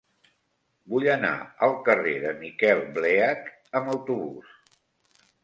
Vull 0.93 1.03
anar 1.15 1.33
al 1.67 1.75
carrer 1.89 2.15
de 2.23 2.31
Miquel 2.41 2.81
Bleach 2.97 3.53
amb 3.83 3.95
autobús. 3.95 4.59